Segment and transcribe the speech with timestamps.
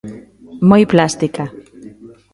[0.69, 1.43] Moi plástica.